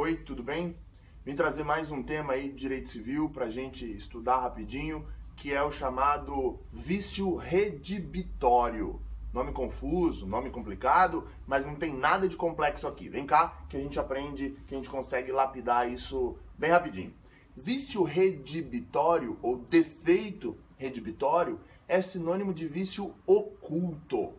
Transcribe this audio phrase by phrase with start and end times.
[0.00, 0.76] Oi, tudo bem?
[1.24, 5.52] Vim trazer mais um tema aí de direito civil para a gente estudar rapidinho, que
[5.52, 9.02] é o chamado vício redibitório.
[9.32, 13.08] Nome confuso, nome complicado, mas não tem nada de complexo aqui.
[13.08, 17.12] Vem cá que a gente aprende, que a gente consegue lapidar isso bem rapidinho.
[17.56, 21.58] Vício redibitório ou defeito redibitório
[21.88, 24.32] é sinônimo de vício oculto.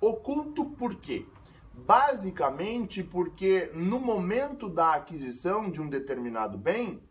[0.00, 1.24] Oculto por quê?
[1.76, 7.02] Basicamente porque no momento da aquisição de um determinado bem,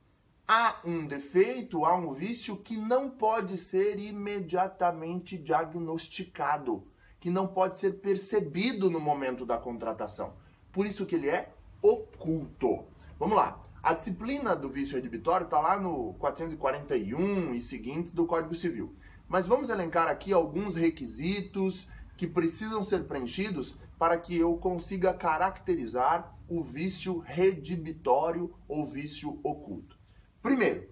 [0.48, 6.88] há um defeito, há um vício que não pode ser imediatamente diagnosticado,
[7.20, 10.34] que não pode ser percebido no momento da contratação.
[10.72, 12.86] Por isso que ele é oculto.
[13.20, 13.60] Vamos lá.
[13.84, 18.96] A disciplina do vício redibitório está lá no 441 e seguintes do Código Civil.
[19.28, 26.36] Mas vamos elencar aqui alguns requisitos que precisam ser preenchidos para que eu consiga caracterizar
[26.50, 29.98] o vício redibitório ou vício oculto.
[30.42, 30.90] Primeiro,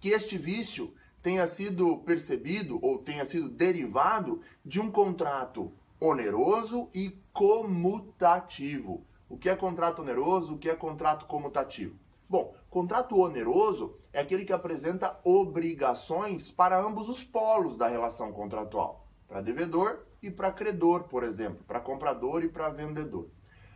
[0.00, 7.18] que este vício tenha sido percebido ou tenha sido derivado de um contrato oneroso e
[7.32, 9.04] comutativo.
[9.28, 10.54] O que é contrato oneroso?
[10.54, 11.98] O que é contrato comutativo?
[12.28, 19.06] Bom, contrato oneroso é aquele que apresenta obrigações para ambos os polos da relação contratual,
[19.28, 23.28] para devedor e para credor, por exemplo, para comprador e para vendedor.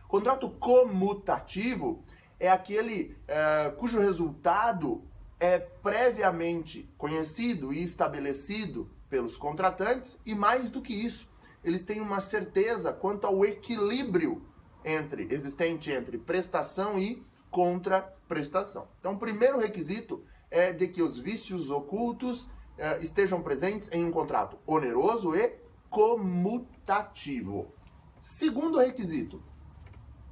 [0.07, 2.03] Contrato comutativo
[2.39, 5.03] é aquele é, cujo resultado
[5.39, 11.29] é previamente conhecido e estabelecido pelos contratantes e mais do que isso,
[11.63, 14.41] eles têm uma certeza quanto ao equilíbrio
[14.83, 18.87] entre existente entre prestação e contraprestação.
[18.99, 24.11] Então, o primeiro requisito é de que os vícios ocultos é, estejam presentes em um
[24.11, 25.53] contrato oneroso e
[25.91, 27.75] comutativo.
[28.21, 29.43] Segundo requisito,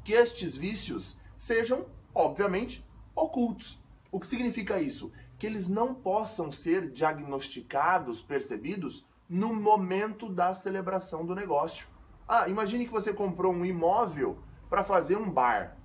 [0.05, 3.77] que estes vícios sejam, obviamente, ocultos.
[4.09, 5.11] O que significa isso?
[5.37, 11.87] Que eles não possam ser diagnosticados, percebidos no momento da celebração do negócio.
[12.27, 14.39] Ah, imagine que você comprou um imóvel
[14.70, 15.77] para fazer um bar.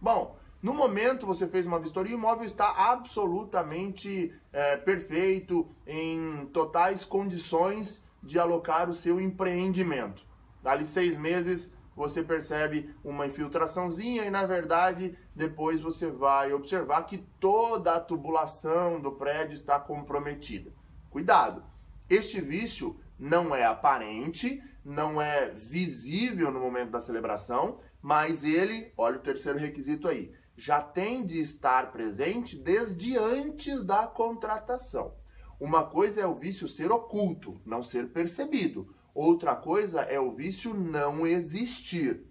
[0.00, 7.04] Bom, no momento você fez uma vistoria, o imóvel está absolutamente é, perfeito, em totais
[7.04, 10.26] condições de alocar o seu empreendimento.
[10.62, 17.18] Dali seis meses você percebe uma infiltraçãozinha e na verdade depois você vai observar que
[17.40, 20.72] toda a tubulação do prédio está comprometida.
[21.10, 21.64] Cuidado!
[22.08, 29.16] Este vício não é aparente, não é visível no momento da celebração, mas ele, olha
[29.16, 35.14] o terceiro requisito aí, já tem de estar presente desde antes da contratação.
[35.60, 38.94] Uma coisa é o vício ser oculto, não ser percebido.
[39.12, 42.24] Outra coisa é o vício não existir.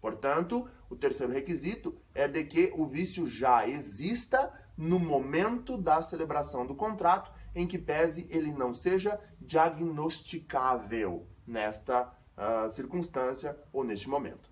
[0.00, 6.66] Portanto, o terceiro requisito é de que o vício já exista no momento da celebração
[6.66, 14.50] do contrato, em que pese ele não seja diagnosticável nesta uh, circunstância ou neste momento.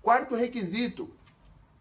[0.00, 1.14] Quarto requisito,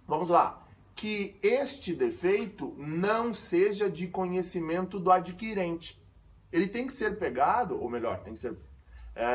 [0.07, 0.62] vamos lá,
[0.95, 6.01] que este defeito não seja de conhecimento do adquirente.
[6.51, 8.55] Ele tem que ser pegado, ou melhor, tem que ser
[9.15, 9.27] é,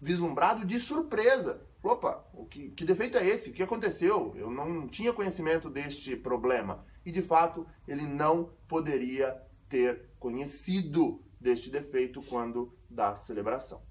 [0.00, 1.62] vislumbrado de surpresa.
[1.82, 3.50] Opa, o que, que defeito é esse?
[3.50, 4.34] O que aconteceu?
[4.36, 6.84] Eu não tinha conhecimento deste problema.
[7.04, 13.82] E de fato, ele não poderia ter conhecido deste defeito quando da celebração.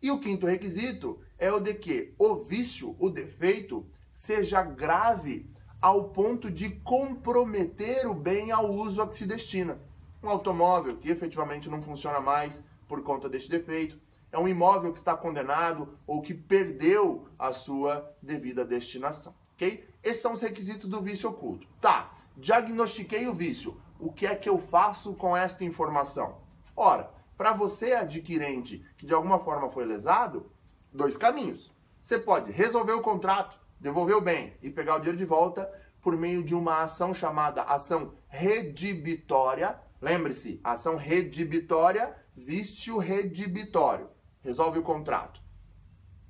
[0.00, 6.10] E o quinto requisito é o de que o vício, o defeito, seja grave ao
[6.10, 9.78] ponto de comprometer o bem ao uso a que se destina.
[10.22, 13.98] Um automóvel que efetivamente não funciona mais por conta deste defeito,
[14.32, 19.88] é um imóvel que está condenado ou que perdeu a sua devida destinação, ok?
[20.02, 21.66] Esses são os requisitos do vício oculto.
[21.80, 23.80] Tá, diagnostiquei o vício.
[23.98, 26.38] O que é que eu faço com esta informação?
[26.76, 30.50] Ora, para você adquirente que de alguma forma foi lesado,
[30.92, 31.72] dois caminhos.
[32.02, 35.70] Você pode resolver o contrato, devolver o bem e pegar o dinheiro de volta
[36.00, 39.78] por meio de uma ação chamada ação redibitória.
[40.00, 44.08] Lembre-se, ação redibitória, vício redibitório.
[44.40, 45.42] Resolve o contrato.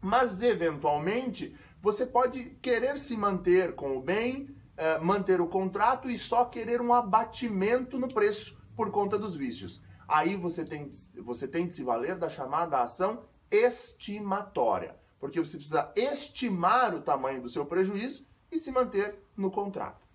[0.00, 6.16] Mas, eventualmente, você pode querer se manter com o bem, eh, manter o contrato e
[6.16, 9.82] só querer um abatimento no preço por conta dos vícios.
[10.06, 15.92] Aí você tem, você tem de se valer da chamada ação estimatória porque você precisa
[15.96, 20.06] estimar o tamanho do seu prejuízo e se manter no contrato.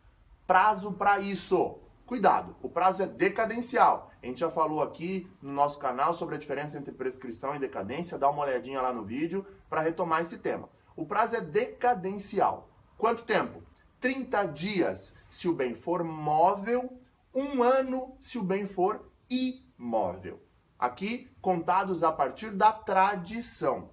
[0.48, 1.80] Prazo para isso.
[2.06, 4.12] Cuidado, o prazo é decadencial.
[4.22, 8.18] A gente já falou aqui no nosso canal sobre a diferença entre prescrição e decadência.
[8.18, 10.70] Dá uma olhadinha lá no vídeo para retomar esse tema.
[10.96, 12.70] O prazo é decadencial.
[12.98, 13.64] Quanto tempo?
[14.00, 17.02] 30 dias se o bem for móvel,
[17.34, 20.42] um ano se o bem for imóvel.
[20.78, 23.90] Aqui, contados a partir da tradição.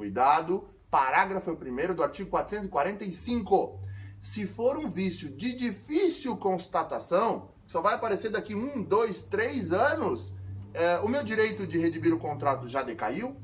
[0.00, 3.78] Cuidado, parágrafo 1 do artigo 445.
[4.18, 10.32] Se for um vício de difícil constatação, só vai aparecer daqui um, dois, três anos,
[10.72, 13.36] é, o meu direito de redimir o contrato já decaiu?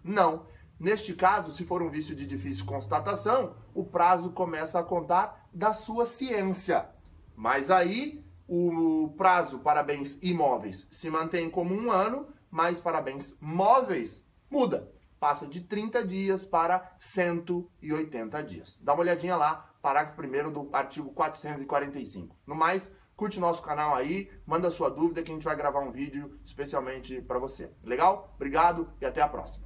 [0.00, 0.46] Não.
[0.78, 5.72] Neste caso, se for um vício de difícil constatação, o prazo começa a contar da
[5.72, 6.88] sua ciência.
[7.34, 13.36] Mas aí, o prazo para bens imóveis se mantém como um ano, mas para bens
[13.40, 14.94] móveis muda.
[15.26, 18.78] Passa de 30 dias para 180 dias.
[18.80, 22.36] Dá uma olhadinha lá, parágrafo 1 do artigo 445.
[22.46, 25.90] No mais, curte nosso canal aí, manda sua dúvida que a gente vai gravar um
[25.90, 27.72] vídeo especialmente para você.
[27.82, 28.32] Legal?
[28.36, 29.65] Obrigado e até a próxima.